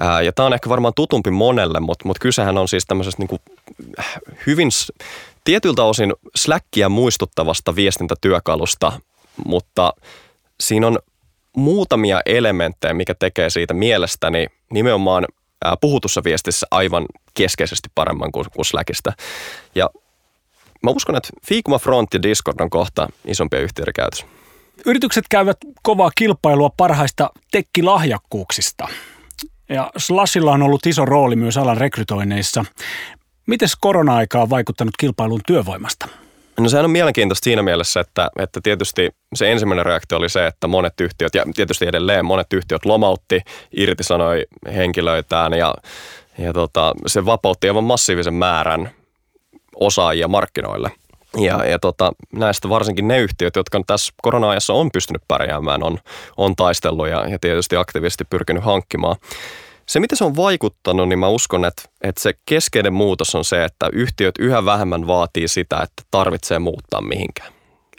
[0.00, 3.28] Ää, ja tämä on ehkä varmaan tutumpi monelle, mutta, mutta kysehän on siis tämmöisestä niin
[3.28, 3.40] kuin
[4.46, 4.68] hyvin
[5.44, 8.92] tietyiltä osin Slackia muistuttavasta viestintätyökalusta,
[9.46, 9.92] mutta
[10.60, 10.98] siinä on
[11.56, 15.26] muutamia elementtejä, mikä tekee siitä mielestäni nimenomaan
[15.80, 19.12] puhutussa viestissä aivan keskeisesti paremman kuin, kuin Slackista.
[19.74, 19.90] Ja
[20.82, 24.26] mä uskon, että Figma Front ja Discord on kohta isompia yhtiöitä käytössä.
[24.86, 28.88] Yritykset käyvät kovaa kilpailua parhaista tekkilahjakkuuksista.
[29.68, 32.64] Ja Slashilla on ollut iso rooli myös alan rekrytoinneissa.
[33.46, 36.08] Miten korona-aika on vaikuttanut kilpailuun työvoimasta?
[36.60, 40.66] No sehän on mielenkiintoista siinä mielessä, että, että tietysti se ensimmäinen reaktio oli se, että
[40.66, 43.40] monet yhtiöt, ja tietysti edelleen monet yhtiöt lomautti,
[43.76, 45.74] irtisanoi henkilöitään ja,
[46.38, 48.90] ja tota, se vapautti aivan massiivisen määrän
[49.80, 50.90] osaajia markkinoille.
[51.36, 55.98] Ja, ja tota, näistä varsinkin ne yhtiöt, jotka tässä korona-ajassa on pystynyt pärjäämään, on,
[56.36, 59.16] on taistellut ja, ja tietysti aktiivisesti pyrkinyt hankkimaan.
[59.86, 63.64] Se, mitä se on vaikuttanut, niin mä uskon, että, että se keskeinen muutos on se,
[63.64, 67.52] että yhtiöt yhä vähemmän vaatii sitä, että tarvitsee muuttaa mihinkään.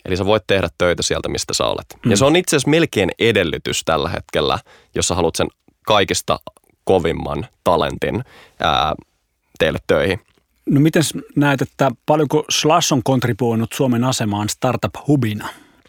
[0.06, 1.86] Eli sä voit tehdä töitä sieltä, mistä sä olet.
[2.06, 2.12] Mm.
[2.12, 4.60] Ja se on itse asiassa melkein edellytys tällä hetkellä,
[4.96, 5.48] jos sä haluat sen
[5.86, 6.40] kaikista
[6.84, 8.24] kovimman talentin
[8.60, 8.94] ää,
[9.60, 10.22] teille töihin.
[10.70, 11.04] No miten
[11.36, 15.48] näet, että paljonko Slash on kontribuoinut Suomen asemaan startup-hubina?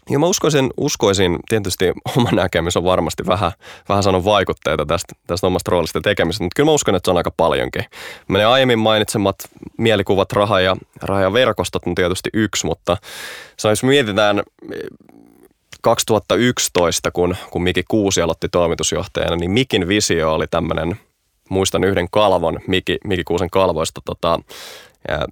[0.09, 3.51] Ja mä uskoisin, uskoisin, tietysti oma näkemys on varmasti vähän,
[3.89, 7.17] vähän sanon vaikutteita tästä, tästä omasta roolista tekemisestä, mutta kyllä mä uskon, että se on
[7.17, 7.83] aika paljonkin.
[8.27, 9.35] Meidän aiemmin mainitsemat
[9.77, 12.97] mielikuvat, raha ja, raha ja verkostot on tietysti yksi, mutta
[13.63, 14.43] jos mietitään
[15.81, 20.99] 2011, kun, kun Miki Kuusi aloitti toimitusjohtajana, niin Mikin visio oli tämmöinen,
[21.51, 24.39] muistan yhden kalvon, Miki, Miki Kuusen kalvoista, tota,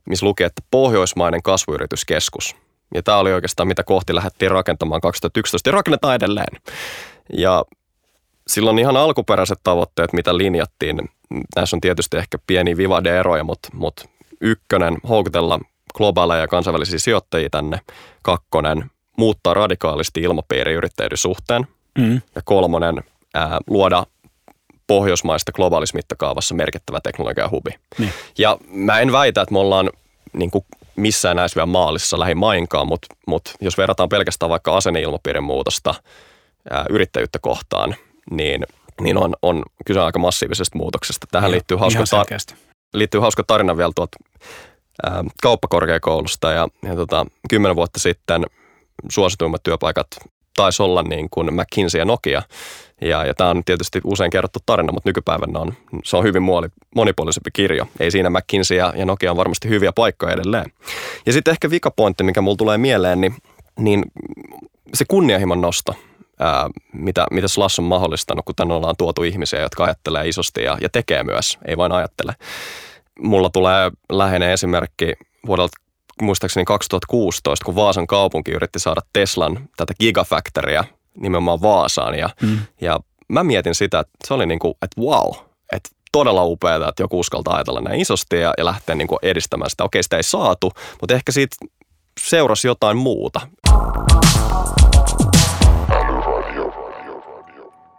[0.06, 2.56] missä luki, että pohjoismainen kasvuyrityskeskus–
[2.96, 6.62] Ja tämä oli oikeastaan mitä kohti lähdettiin rakentamaan 2011 ja rakennetaan edelleen.
[7.34, 7.66] Ja
[8.48, 11.10] silloin ihan alkuperäiset tavoitteet, mitä linjattiin,
[11.56, 14.10] näissä on tietysti ehkä pieni vivade-eroja, mutta, mutta
[14.42, 15.60] ykkönen, houkutella
[15.96, 17.80] globaaleja ja kansainvälisiä sijoittajia tänne.
[18.22, 21.68] Kakkonen, muuttaa radikaalisti ilmapiiri yrittäjyyden suhteen.
[21.98, 22.22] Mm.
[22.36, 23.04] Ja kolmonen,
[23.34, 24.06] ää, luoda
[24.90, 27.70] pohjoismaista globaalissa mittakaavassa merkittävä teknologiahubi.
[27.98, 28.14] Niin.
[28.38, 29.90] Ja mä en väitä, että me ollaan
[30.34, 35.96] niin kuin missään näissä vielä maalissa lähimainkaan, mutta, mutta jos verrataan pelkästään vaikka asenneilmapiirin muutosta
[36.72, 37.96] ää, yrittäjyyttä kohtaan,
[38.32, 38.66] niin,
[39.02, 41.28] niin on, on kyse aika massiivisesta muutoksesta.
[41.32, 42.56] Tähän ja, liittyy, hauska tar-
[42.94, 44.18] liittyy hauska tarina vielä tuolta
[45.04, 48.46] ää, kauppakorkeakoulusta ja, ja tota, kymmenen vuotta sitten
[49.12, 50.08] suosituimmat työpaikat
[50.60, 52.42] taisi olla niin kuin McKinsey ja Nokia.
[53.02, 56.68] Ja, ja tämä on tietysti usein kerrottu tarina, mutta nykypäivänä on, se on hyvin muoli,
[56.96, 57.86] monipuolisempi kirjo.
[58.00, 60.72] Ei siinä McKinsey ja, ja Nokia on varmasti hyviä paikkoja edelleen.
[61.26, 63.36] Ja sitten ehkä vikapointti, mikä mulla tulee mieleen, niin,
[63.80, 64.04] niin
[64.94, 65.96] se kunnianhimon nosto,
[66.40, 70.78] ää, mitä, mitä Slash on mahdollistanut, kun tänne ollaan tuotu ihmisiä, jotka ajattelee isosti ja,
[70.82, 72.34] ja tekee myös, ei vain ajattele.
[73.20, 75.14] Mulla tulee läheinen esimerkki
[75.48, 75.78] vuodelta
[76.22, 80.84] muistaakseni 2016, kun Vaasan kaupunki yritti saada Teslan tätä Gigafactoria
[81.18, 82.16] nimenomaan Vaasaan.
[82.16, 82.60] Ja, mm.
[82.82, 85.32] ja mä mietin sitä, että se oli niin kuin, että wow,
[85.72, 89.70] että todella upeaa, että joku uskaltaa ajatella näin isosti ja, ja lähteä niin kuin edistämään
[89.70, 89.84] sitä.
[89.84, 91.56] Okei, sitä ei saatu, mutta ehkä siitä
[92.20, 93.42] seurasi jotain muuta.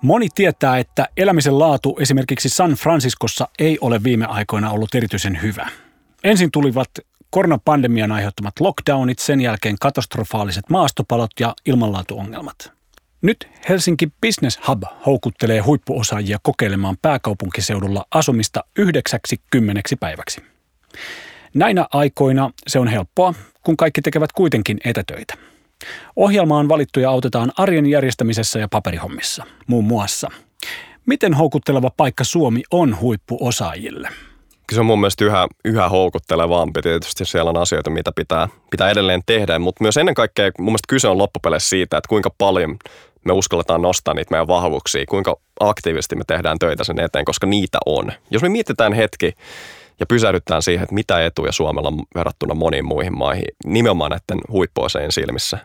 [0.02, 5.68] Moni tietää, että elämisen laatu esimerkiksi San Franciscossa ei ole viime aikoina ollut erityisen hyvä.
[6.24, 6.90] Ensin tulivat
[7.30, 12.72] koronapandemian aiheuttamat lockdownit, sen jälkeen katastrofaaliset maastopalot ja ilmanlaatuongelmat.
[13.22, 20.42] Nyt Helsinki Business Hub houkuttelee huippuosaajia kokeilemaan pääkaupunkiseudulla asumista yhdeksäksi kymmeneksi päiväksi.
[21.54, 25.34] Näinä aikoina se on helppoa, kun kaikki tekevät kuitenkin etätöitä.
[26.16, 30.30] Ohjelmaan valittuja autetaan arjen järjestämisessä ja paperihommissa, muun muassa.
[31.06, 34.08] Miten houkutteleva paikka Suomi on huippuosaajille?
[34.74, 36.82] Se on mun mielestä yhä, yhä houkuttelevampi.
[36.82, 40.88] Tietysti siellä on asioita, mitä pitää, pitää edelleen tehdä, mutta myös ennen kaikkea mun mielestä
[40.88, 42.76] kyse on loppupeleissä siitä, että kuinka paljon
[43.24, 47.78] me uskalletaan nostaa niitä meidän vahvuuksia, kuinka aktiivisesti me tehdään töitä sen eteen, koska niitä
[47.86, 48.12] on.
[48.30, 49.32] Jos me mietitään hetki
[50.00, 55.12] ja pysähdytään siihen, että mitä etuja Suomella on verrattuna moniin muihin maihin, nimenomaan näiden huippuoseen
[55.12, 55.58] silmissä.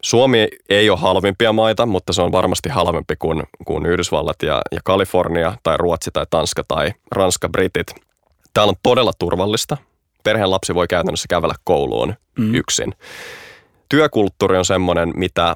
[0.00, 4.80] Suomi ei ole halvimpia maita, mutta se on varmasti halvempi kuin, kuin Yhdysvallat ja, ja
[4.84, 7.86] Kalifornia tai Ruotsi tai Tanska tai Ranska, Britit.
[8.54, 9.76] Täällä on todella turvallista.
[10.24, 12.54] Perheen lapsi voi käytännössä kävellä kouluun mm.
[12.54, 12.94] yksin.
[13.88, 15.54] Työkulttuuri on semmoinen, mitä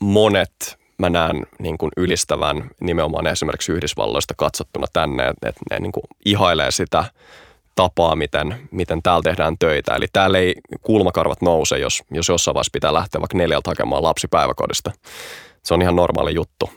[0.00, 6.04] monet mä näen niin kuin ylistävän nimenomaan esimerkiksi Yhdysvalloista katsottuna tänne, että, ne niin kuin
[6.24, 7.04] ihailee sitä
[7.76, 9.94] tapaa, miten, miten täällä tehdään töitä.
[9.94, 14.28] Eli täällä ei kulmakarvat nouse, jos, jos jossain vaiheessa pitää lähteä vaikka neljältä hakemaan lapsi
[14.28, 14.92] päiväkodista.
[15.62, 16.70] Se on ihan normaali juttu.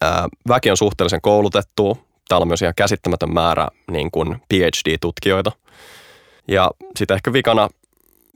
[0.00, 1.98] Ää, väki on suhteellisen koulutettu.
[2.28, 5.52] Täällä on myös ihan käsittämätön määrä niin kuin PhD-tutkijoita.
[6.48, 7.68] Ja sitten ehkä vikana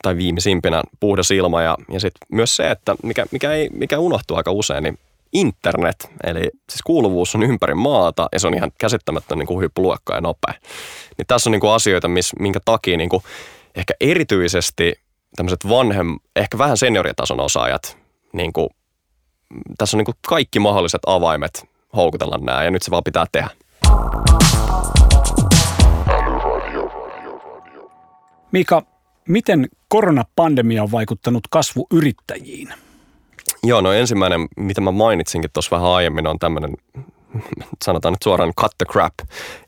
[0.03, 4.37] tai viimeisimpinä puhdas ilma ja, ja sitten myös se, että mikä, mikä, ei, mikä unohtuu
[4.37, 4.99] aika usein, niin
[5.35, 10.15] internet, eli siis kuuluvuus on ympäri maata ja se on ihan käsittämättä niin kuin huippuluokka
[10.15, 10.55] ja nopea.
[11.19, 13.23] Niin tässä on niin kuin asioita, miss, minkä takia niin kuin
[13.75, 14.93] ehkä erityisesti
[15.37, 17.99] tämmöiset vanhem, ehkä vähän senioritason osaajat,
[18.33, 18.69] niin kuin,
[19.79, 21.65] tässä on niin kuin kaikki mahdolliset avaimet
[21.97, 23.51] houkutella nämä ja nyt se vaan pitää tehdä.
[28.53, 28.83] Mika,
[29.29, 32.75] miten koronapandemia on vaikuttanut kasvuyrittäjiin?
[33.65, 36.77] Joo, no ensimmäinen, mitä mä mainitsinkin tuossa vähän aiemmin, on tämmöinen,
[37.85, 39.13] sanotaan nyt suoraan cut the crap.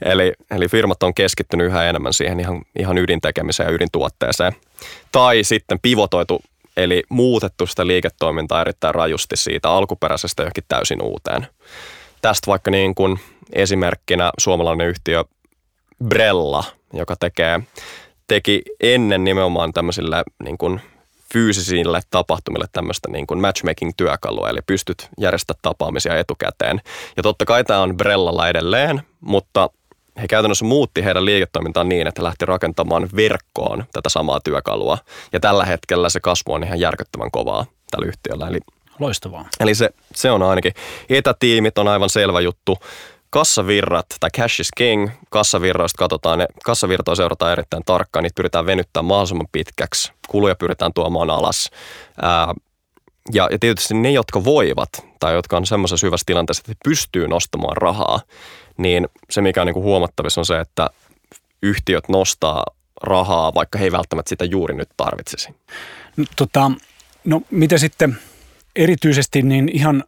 [0.03, 4.53] Eli, eli firmat on keskittynyt yhä enemmän siihen ihan, ihan ydintekemiseen ja ydintuotteeseen.
[5.13, 6.43] Tai sitten pivotoitu,
[6.77, 11.47] eli muutettu sitä liiketoimintaa erittäin rajusti siitä alkuperäisestä johonkin täysin uuteen.
[12.23, 13.21] Tästä vaikka niin kuin
[13.53, 15.25] esimerkkinä suomalainen yhtiö
[16.05, 17.61] Brella, joka tekee,
[18.29, 20.81] teki ennen nimenomaan tämmöisille niin kuin
[21.33, 26.81] fyysisille tapahtumille tämmöistä niin kuin matchmaking-työkalua, eli pystyt järjestämään tapaamisia etukäteen.
[27.17, 29.71] Ja totta kai tämä on Brellalla edelleen, mutta
[30.23, 34.99] he käytännössä muutti heidän liiketoimintaan niin, että he lähti rakentamaan verkkoon tätä samaa työkalua.
[35.33, 38.49] Ja tällä hetkellä se kasvu on ihan järkyttävän kovaa tällä yhtiöllä.
[38.49, 38.59] Eli,
[38.99, 39.49] Loistavaa.
[39.61, 40.73] Eli se, se on ainakin.
[41.09, 42.79] Etätiimit on aivan selvä juttu
[43.31, 49.09] kassavirrat tai cash is king, kassavirroista katsotaan, ne, kassavirtoja seurataan erittäin tarkkaan, niitä pyritään venyttämään
[49.09, 51.71] mahdollisimman pitkäksi, kuluja pyritään tuomaan alas.
[52.23, 52.55] Ää,
[53.33, 54.89] ja, ja tietysti ne, jotka voivat
[55.21, 58.21] tai jotka on semmoisessa hyvässä tilanteessa, että pystyy nostamaan rahaa,
[58.77, 60.91] niin se mikä on niin kuin huomattavissa on se, että
[61.63, 62.65] yhtiöt nostaa
[63.03, 65.49] rahaa, vaikka he ei välttämättä sitä juuri nyt tarvitsisi.
[66.17, 66.71] No, tota,
[67.25, 68.19] no mitä sitten
[68.77, 70.05] erityisesti niin ihan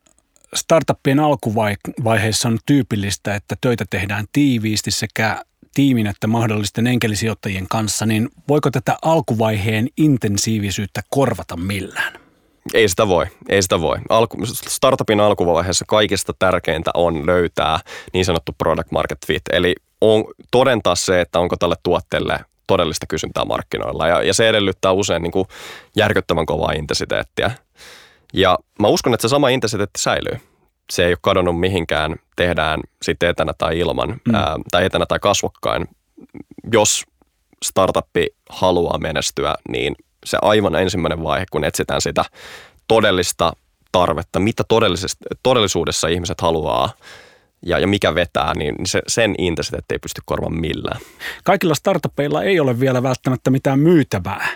[0.55, 5.45] startuppien alkuvaiheessa on tyypillistä, että töitä tehdään tiiviisti sekä
[5.79, 12.12] tiimin että mahdollisten enkelisijoittajien kanssa, niin voiko tätä alkuvaiheen intensiivisyyttä korvata millään?
[12.75, 13.99] Ei sitä voi, ei sitä voi.
[14.09, 17.81] Alku, startupin alkuvaiheessa kaikista tärkeintä on löytää
[18.12, 23.45] niin sanottu product market fit, eli on, todentaa se, että onko tälle tuotteelle todellista kysyntää
[23.45, 24.09] markkinoilla.
[24.09, 25.47] Ja, ja se edellyttää usein niin kuin
[25.97, 27.51] järkyttävän kovaa intensiteettiä.
[28.33, 30.41] Ja mä uskon, että se sama intensiteetti säilyy.
[30.92, 34.35] Se ei ole kadonnut mihinkään, tehdään sitten etänä tai ilman, mm.
[34.35, 35.88] ää, tai etänä tai kasvokkain.
[36.72, 37.05] Jos
[37.64, 42.24] startuppi haluaa menestyä, niin se aivan ensimmäinen vaihe, kun etsitään sitä
[42.88, 43.53] todellista
[43.92, 44.62] tarvetta, mitä
[45.42, 46.92] todellisuudessa ihmiset haluaa
[47.66, 51.01] ja, ja mikä vetää, niin se, sen intensiteetti ei pysty korvaamaan millään.
[51.44, 54.48] Kaikilla startupeilla ei ole vielä välttämättä mitään myytävää,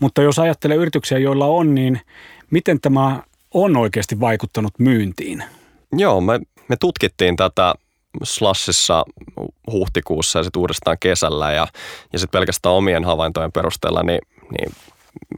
[0.00, 2.00] mutta jos ajattelee yrityksiä, joilla on, niin
[2.50, 3.22] miten tämä
[3.54, 5.44] on oikeasti vaikuttanut myyntiin?
[5.92, 7.74] Joo, me, me tutkittiin tätä
[8.22, 9.04] Slashissa
[9.70, 11.66] huhtikuussa ja sitten uudestaan kesällä ja,
[12.12, 14.72] ja sitten pelkästään omien havaintojen perusteella, niin, niin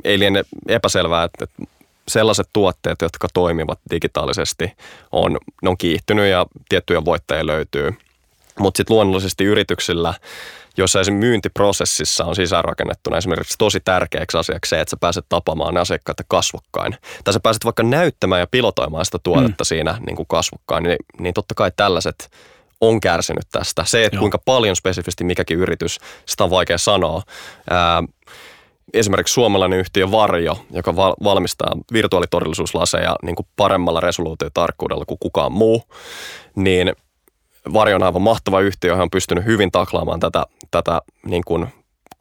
[0.05, 1.63] ei liene epäselvää, että, että
[2.09, 4.73] sellaiset tuotteet, jotka toimivat digitaalisesti,
[5.13, 7.95] on, ne on kiihtynyt ja tiettyjä voittajia löytyy.
[8.59, 10.15] Mutta sitten luonnollisesti yrityksillä,
[10.77, 16.23] jossa esimerkiksi myyntiprosessissa on sisäänrakennettuna esimerkiksi tosi tärkeäksi asiaksi se, että sä pääset tapaamaan asiakkaita
[16.29, 16.97] kasvokkain.
[17.25, 19.67] Tai sä pääset vaikka näyttämään ja pilotoimaan sitä tuotetta mm.
[19.67, 22.31] siinä niin kuin kasvokkain, niin, niin totta kai tällaiset
[22.81, 23.85] on kärsinyt tästä.
[23.87, 24.21] Se, että Joo.
[24.21, 27.23] kuinka paljon spesifisti mikäkin yritys, sitä on vaikea sanoa.
[27.71, 28.03] Ää,
[28.95, 35.83] esimerkiksi suomalainen yhtiö Varjo, joka val- valmistaa virtuaalitodellisuuslaseja niin kuin paremmalla resoluutiotarkkuudella kuin kukaan muu,
[36.57, 36.93] niin
[37.73, 41.67] Varjo on aivan mahtava yhtiö, johon on pystynyt hyvin taklaamaan tätä, tätä niin kuin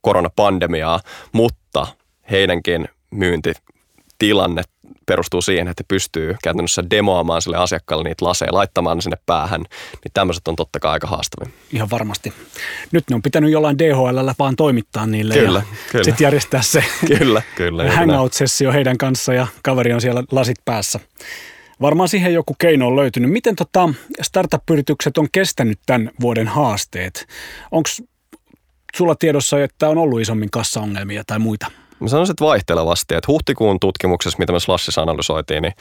[0.02, 1.00] koronapandemiaa,
[1.32, 1.88] mutta
[2.32, 4.64] heidänkin myyntitilanne
[5.06, 9.62] perustuu siihen, että pystyy käytännössä demoamaan sille asiakkaalle niitä laseja, laittamaan ne sinne päähän,
[10.04, 11.54] niin tämmöiset on totta kai aika haastavia.
[11.74, 12.34] Ihan varmasti.
[12.92, 16.04] Nyt ne on pitänyt jollain DHL vaan toimittaa niille kyllä, ja kyllä.
[16.04, 16.84] sitten järjestää se
[17.18, 21.00] kyllä, kyllä, hangout-sessio heidän kanssa ja kaveri on siellä lasit päässä.
[21.84, 23.32] Varmaan siihen joku keino on löytynyt.
[23.32, 23.90] Miten tota
[24.22, 27.28] startup-yritykset on kestänyt tämän vuoden haasteet?
[27.72, 27.90] Onko
[28.98, 31.72] sulla tiedossa, että on ollut isommin kassaongelmia tai muita?
[32.00, 33.16] Mä sanoisin, että vaihtelevasti.
[33.16, 35.74] Että huhtikuun tutkimuksessa, mitä me Slashissa analysoitiin, niin,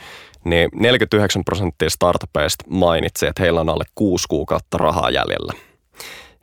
[0.45, 5.53] niin 49 prosenttia startupeista mainitsi, että heillä on alle kuusi kuukautta rahaa jäljellä.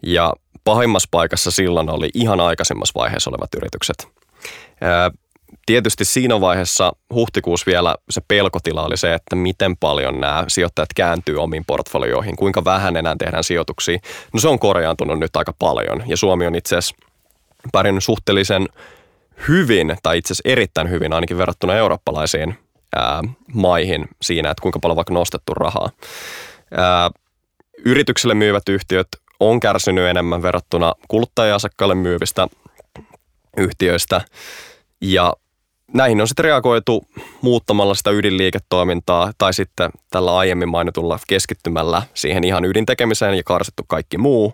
[0.03, 4.07] Ja pahimmassa paikassa silloin oli ihan aikaisemmassa vaiheessa olevat yritykset.
[5.65, 11.37] Tietysti siinä vaiheessa huhtikuussa vielä se pelkotila oli se, että miten paljon nämä sijoittajat kääntyy
[11.37, 13.99] omiin portfolioihin, kuinka vähän enää tehdään sijoituksia.
[14.33, 16.95] No se on korjaantunut nyt aika paljon ja Suomi on itse asiassa
[17.71, 18.67] pärjännyt suhteellisen
[19.47, 22.55] hyvin, tai itse asiassa erittäin hyvin ainakin verrattuna eurooppalaisiin
[22.95, 23.21] ää,
[23.53, 25.89] maihin siinä, että kuinka paljon vaikka nostettu rahaa.
[26.71, 27.11] Ää,
[27.85, 29.07] yrityksille myyvät yhtiöt
[29.39, 32.47] on kärsinyt enemmän verrattuna kuluttaja-asiakkaille myyvistä
[33.57, 34.21] yhtiöistä.
[35.01, 35.33] Ja
[35.93, 37.05] näihin on sitten reagoitu
[37.41, 44.17] muuttamalla sitä ydinliiketoimintaa tai sitten tällä aiemmin mainitulla keskittymällä siihen ihan ydintekemiseen ja karsittu kaikki
[44.17, 44.53] muu.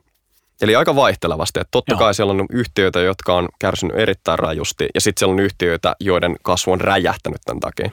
[0.61, 1.59] Eli aika vaihtelevasti.
[1.59, 1.99] Että totta Joo.
[1.99, 6.35] kai siellä on yhtiöitä, jotka on kärsinyt erittäin rajusti ja sitten siellä on yhtiöitä, joiden
[6.43, 7.89] kasvu on räjähtänyt tämän takia.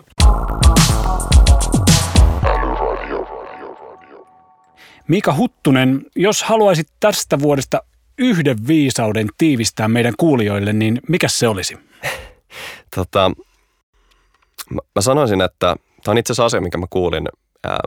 [5.09, 7.83] Mika Huttunen, jos haluaisit tästä vuodesta
[8.19, 11.79] yhden viisauden tiivistää meidän kuulijoille, niin mikä se olisi?
[12.95, 13.31] Tota,
[14.71, 17.29] mä, mä sanoisin, että tämä on itse asiassa asia, mikä mä kuulin
[17.65, 17.81] ää,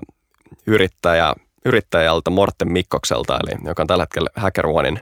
[0.68, 1.34] yrittäjä,
[1.66, 5.00] yrittäjältä Morten Mikkokselta, eli joka on tällä hetkellä Hacker Onein,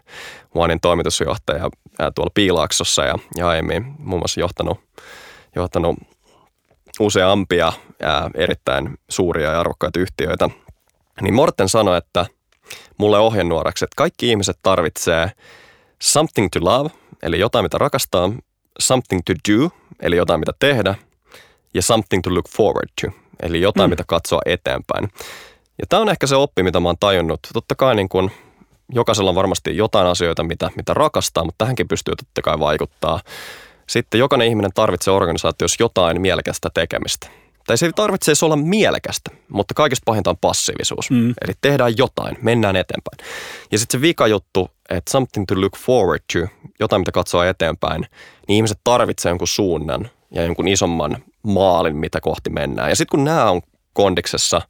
[0.56, 4.80] Onein toimitusjohtaja ää, tuolla Piilaaksossa ja, ja aiemmin muun muassa johtanut,
[5.56, 5.96] johtanut
[7.00, 10.50] useampia ää, erittäin suuria ja arvokkaita yhtiöitä.
[11.22, 12.26] Niin Morten sanoi, että
[12.98, 15.32] mulle ohjenuoraksi, että kaikki ihmiset tarvitsee
[16.02, 16.90] something to love,
[17.24, 18.32] eli jotain mitä rakastaa,
[18.80, 20.96] something to do, eli jotain mitä tehdä,
[21.74, 23.08] ja something to look forward to,
[23.44, 23.92] eli jotain mm.
[23.92, 25.10] mitä katsoa eteenpäin.
[25.80, 27.40] Ja tämä on ehkä se oppi, mitä mä oon tajunnut.
[27.54, 28.32] Totta kai niin kun,
[28.90, 33.20] jokaisella on varmasti jotain asioita, mitä, mitä rakastaa, mutta tähänkin pystyy totta kai vaikuttaa.
[33.90, 37.28] Sitten jokainen ihminen tarvitsee organisaatiossa jotain mielekästä tekemistä.
[37.68, 41.12] Tai se ei tarvitse edes olla mielekästä, mutta kaikista pahinta on passiivisuus.
[41.12, 41.34] Mm.
[41.46, 43.18] Eli tehdään jotain, mennään eteenpäin.
[43.72, 46.40] Ja sitten se vika juttu, että something to look forward to,
[46.80, 48.02] jotain mitä katsoa eteenpäin,
[48.48, 52.90] niin ihmiset tarvitsee jonkun suunnan ja jonkun isomman maalin, mitä kohti mennään.
[52.90, 53.62] Ja sitten kun nämä on
[53.94, 54.62] kondiksessa,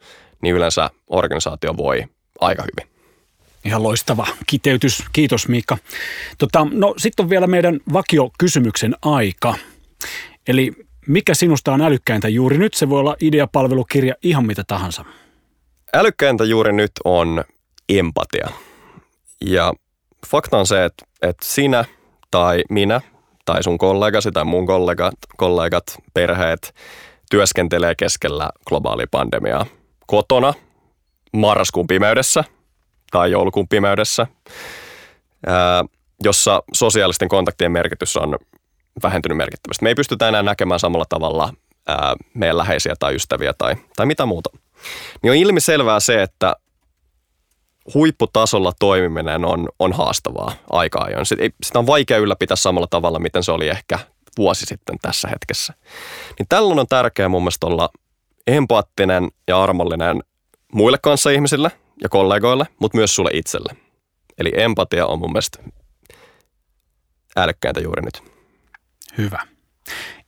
[0.41, 2.03] niin yleensä organisaatio voi
[2.39, 2.93] aika hyvin.
[3.65, 5.03] Ihan loistava kiteytys.
[5.13, 5.77] Kiitos Miikka.
[6.37, 9.55] Tota, no sitten on vielä meidän vakiokysymyksen aika.
[10.47, 10.71] Eli
[11.07, 12.73] mikä sinusta on älykkäintä juuri nyt?
[12.73, 15.05] Se voi olla ideapalvelukirja, ihan mitä tahansa.
[15.93, 17.43] Älykkäintä juuri nyt on
[17.89, 18.49] empatia.
[19.41, 19.73] Ja
[20.27, 21.85] fakta on se, että, että sinä
[22.31, 23.01] tai minä
[23.45, 26.75] tai sun kollegasi tai mun kollegat, kollegat, perheet
[27.29, 29.65] työskentelee keskellä globaalia pandemiaa
[30.07, 30.53] kotona
[31.33, 32.43] marraskuun pimeydessä
[33.11, 34.27] tai joulukuun pimeydessä,
[36.23, 38.37] jossa sosiaalisten kontaktien merkitys on
[39.03, 39.83] vähentynyt merkittävästi.
[39.83, 41.53] Me ei pystytä enää näkemään samalla tavalla
[41.87, 44.49] ää, meidän läheisiä tai ystäviä tai, tai mitä muuta.
[45.21, 46.55] Niin on ilmiselvää se, että
[47.93, 51.25] huipputasolla toimiminen on, on haastavaa aika ajoin.
[51.63, 53.99] Sitä on vaikea ylläpitää samalla tavalla, miten se oli ehkä
[54.37, 55.73] vuosi sitten tässä hetkessä.
[56.39, 57.89] Niin tällöin on tärkeää mun mielestä olla
[58.47, 60.23] empaattinen ja armollinen
[60.73, 61.71] muille kanssa ihmisille
[62.03, 63.75] ja kollegoille, mutta myös sulle itselle.
[64.37, 65.59] Eli empatia on mun mielestä
[67.35, 68.32] älykkäintä juuri nyt.
[69.17, 69.39] Hyvä.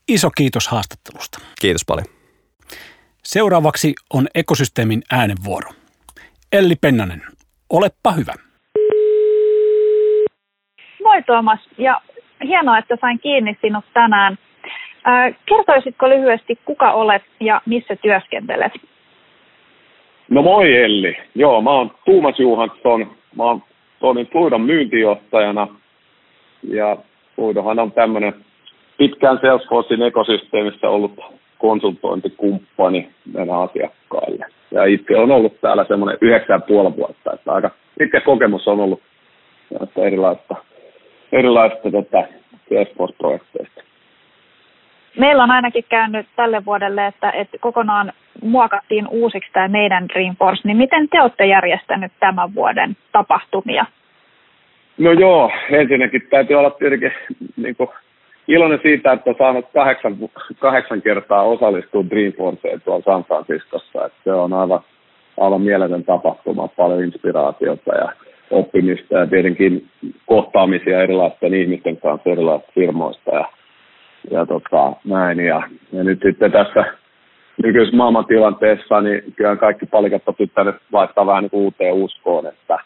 [0.08, 1.40] Iso kiitos haastattelusta.
[1.62, 2.06] Kiitos paljon.
[3.24, 5.72] Seuraavaksi on ekosysteemin äänenvuoro.
[6.54, 7.22] Elli Pennanen,
[7.70, 8.34] olepa hyvä.
[11.04, 12.02] Moi Tuomas, ja
[12.44, 14.38] hienoa, että sain kiinni sinut tänään.
[15.46, 18.74] Kertoisitko lyhyesti, kuka olet ja missä työskentelet?
[20.30, 21.18] No moi Elli.
[21.36, 23.16] Joo, mä oon Tuumas Juhansson.
[23.36, 23.64] Mä oon
[24.00, 25.68] toimin Fluidon myyntijohtajana.
[26.64, 26.98] Ja
[27.36, 28.46] Fluidohan on tämmöinen
[28.98, 31.20] pitkään Salesforcein ekosysteemissä ollut
[31.58, 34.46] konsultointikumppani meidän asiakkaille.
[34.72, 39.02] Ja itse on ollut täällä semmoinen yhdeksän puoli vuotta, että aika pitkä kokemus on ollut
[39.96, 40.56] erilaista,
[41.32, 42.24] erilaista tota,
[42.70, 43.82] Salesforce-projekteista.
[45.20, 50.78] Meillä on ainakin käynyt tälle vuodelle, että, että kokonaan muokattiin uusiksi tämä meidän Dreamforce, niin
[50.78, 53.86] miten te olette järjestänyt tämän vuoden tapahtumia?
[54.98, 57.12] No joo, ensinnäkin täytyy olla tietenkin
[57.58, 57.90] niin kuin,
[58.48, 60.18] iloinen siitä, että on saanut kahdeksan,
[60.60, 64.06] kahdeksan kertaa osallistua Dreamforceen tuolla San Franciscossa.
[64.06, 64.80] Että se on aivan,
[65.40, 68.12] aivan mieletön tapahtuma, paljon inspiraatiota ja
[68.52, 69.88] oppimista ja tietenkin
[70.26, 73.46] kohtaamisia erilaisten ihmisten kanssa erilaisista firmoista ja,
[74.32, 75.40] ja tota, näin.
[75.40, 76.86] Ja, ja nyt sitten tässä
[77.64, 82.78] nykyisessä maailmantilanteessa, niin kyllä kaikki palikat on pitänyt laittaa vähän niin uuteen uskoon, että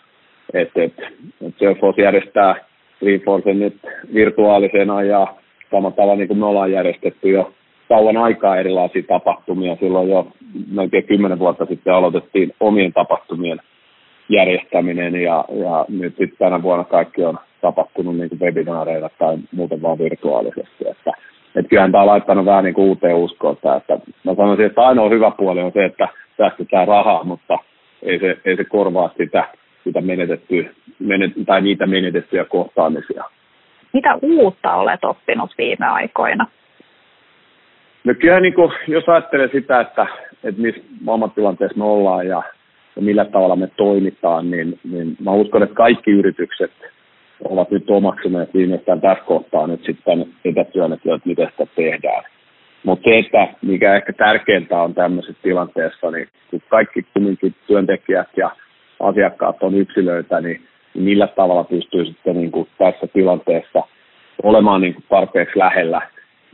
[0.53, 0.93] et, et,
[1.41, 2.55] et Salesforce järjestää
[3.01, 3.77] Dreamforcen nyt
[4.13, 5.27] virtuaalisena ja
[5.71, 7.53] samalla tavalla niin kuin me ollaan järjestetty jo
[7.89, 9.77] kauan aikaa erilaisia tapahtumia.
[9.79, 10.27] Silloin jo
[10.71, 13.61] melkein kymmenen vuotta sitten aloitettiin omien tapahtumien
[14.29, 19.81] järjestäminen ja, ja nyt sitten tänä vuonna kaikki on tapahtunut niin kuin webinaareilla tai muuten
[19.81, 20.87] vaan virtuaalisesti.
[20.89, 21.11] Että,
[21.55, 23.57] että kyllähän tämä on laittanut vähän niin kuin uuteen uskoon.
[23.77, 27.57] Että mä sanoisin, että ainoa hyvä puoli on se, että säästetään rahaa, mutta
[28.03, 29.47] ei se, ei se korvaa sitä,
[29.83, 30.63] sitä menetettyä,
[30.99, 33.23] menet, tai niitä menetettyjä kohtaamisia
[33.93, 36.45] mitä uutta olet oppinut viime aikoina?
[38.03, 40.07] No kyllä niin kuin, jos ajattelee sitä, että,
[40.43, 42.43] että missä maailmantilanteessa me ollaan ja,
[42.95, 46.71] ja millä tavalla me toimitaan, niin, niin mä uskon, että kaikki yritykset
[47.43, 52.23] ovat nyt omaksuneet viimeistään tässä kohtaa nyt sitten etätyönet, että miten sitä tehdään.
[52.83, 58.51] Mutta se, että mikä ehkä tärkeintä on tämmöisessä tilanteessa, niin kun kaikki kumminkin työntekijät ja
[58.99, 60.61] asiakkaat on yksilöitä, niin
[60.93, 63.83] millä tavalla pystyy sitten niin kuin tässä tilanteessa
[64.43, 66.01] olemaan niin kuin tarpeeksi lähellä.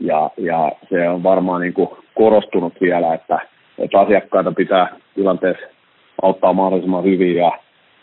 [0.00, 3.38] Ja, ja se on varmaan niin kuin korostunut vielä, että,
[3.78, 5.66] että asiakkaita pitää tilanteessa
[6.22, 7.52] auttaa mahdollisimman hyvin ja,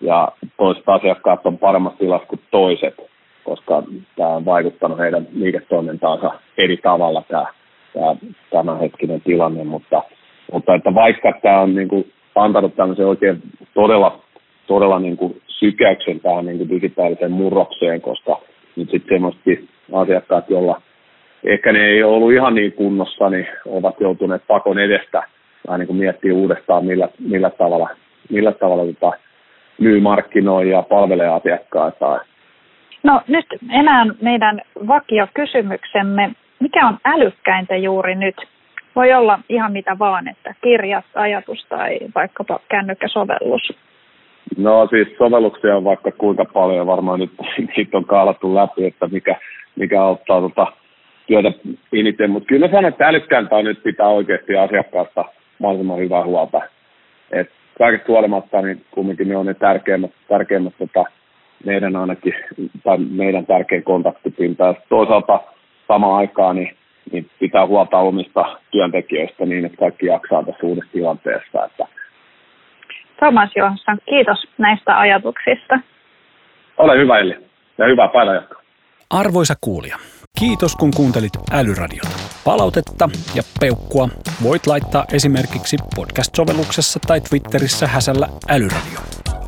[0.02, 2.96] ja toiset asiakkaat on paremmassa tilassa kuin toiset,
[3.44, 3.84] koska
[4.16, 7.46] tämä on vaikuttanut heidän liiketoimintaansa eri tavalla tämä,
[7.94, 8.16] tämä
[8.50, 10.04] tämänhetkinen tilanne, mutta,
[10.52, 13.42] mutta että vaikka tämä on niin kuin antanut tämmöisen oikein
[13.74, 14.20] todella,
[14.68, 18.42] todella niin kuin sykäyksen tähän niin digitaaliseen murrokseen, koska
[18.76, 20.82] nyt sitten semmoisetkin asiakkaat, joilla
[21.44, 25.24] ehkä ne ei ollut ihan niin kunnossa, niin ovat joutuneet pakon edestä
[25.68, 27.90] vähän niin miettiä uudestaan, millä, millä tavalla,
[28.30, 29.12] millä tavalla tota,
[29.80, 32.20] myy, markkinoi ja palvelee asiakkaita.
[33.04, 36.32] No nyt enää meidän vakiokysymyksemme.
[36.60, 38.36] Mikä on älykkäintä juuri nyt?
[38.96, 43.74] Voi olla ihan mitä vaan, että kirjat, ajatus tai vaikkapa kännykkäsovellus.
[44.58, 47.32] No siis sovelluksia on vaikka kuinka paljon, varmaan nyt
[47.78, 49.36] niitä on kaalattu läpi, että mikä,
[49.76, 50.68] mikä auttaa tota
[51.28, 51.52] työtä
[51.94, 55.26] eniten, mutta kyllä sanon, että älykkääntä on nyt pitää oikeasti asiakkaasta
[55.60, 56.62] mahdollisimman hyvää huolta.
[57.32, 61.06] Et kaikesta huolimatta, niin kumminkin ne on ne tärkeimmät, tärkeimmät tota,
[61.66, 62.34] meidän ainakin,
[62.84, 64.66] tai meidän tärkein kontaktipinta.
[64.66, 65.40] Ja toisaalta
[65.88, 66.76] samaan aikaan niin,
[67.12, 71.66] niin pitää huolta omista työntekijöistä niin, että kaikki jaksaa tässä uudessa tilanteessa.
[71.66, 71.88] Että
[73.20, 75.80] Thomas Johansson, kiitos näistä ajatuksista.
[76.78, 77.36] Ole hyvä Eli
[77.78, 78.62] ja hyvää päivänjatkoa.
[79.10, 79.98] Arvoisa kuulija,
[80.40, 82.10] kiitos kun kuuntelit Älyradiota.
[82.46, 84.10] Palautetta ja peukkua
[84.44, 89.00] voit laittaa esimerkiksi podcast-sovelluksessa tai Twitterissä häsällä Älyradio.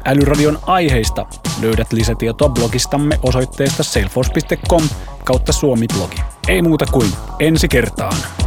[0.05, 1.25] Älyradion aiheista
[1.61, 4.83] löydät lisätietoa blogistamme osoitteesta salesforce.com
[5.25, 6.21] kautta suomi-blogi.
[6.47, 7.07] Ei muuta kuin
[7.39, 8.44] ensi kertaan.